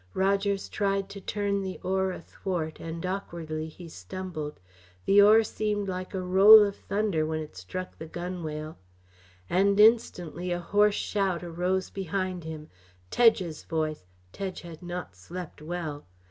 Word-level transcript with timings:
Rogers 0.15 0.67
tried 0.67 1.09
to 1.09 1.21
turn 1.21 1.57
to 1.61 1.61
the 1.61 1.79
oar 1.83 2.11
athwart, 2.11 2.79
and 2.79 3.05
awkwardly 3.05 3.67
he 3.67 3.87
stumbled. 3.87 4.59
The 5.05 5.21
oar 5.21 5.43
seemed 5.43 5.87
like 5.89 6.15
a 6.15 6.23
roll 6.23 6.63
of 6.63 6.75
thunder 6.75 7.23
when 7.23 7.39
it 7.39 7.55
struck 7.55 7.99
the 7.99 8.07
gunwale. 8.07 8.79
And 9.47 9.79
instantly 9.79 10.51
a 10.51 10.59
hoarse 10.59 10.95
shout 10.95 11.43
arose 11.43 11.91
behind 11.91 12.45
him. 12.45 12.69
Tedge's 13.11 13.63
voice 13.63 14.07
Tedge 14.33 14.61
had 14.61 14.81
not 14.81 15.15
slept 15.15 15.61
well. 15.61 16.07